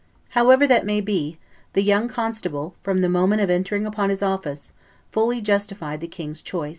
[0.29, 1.37] However that may be,
[1.73, 4.73] the young constable, from the moment of entering upon his office,
[5.11, 6.69] fully justified the king's choice.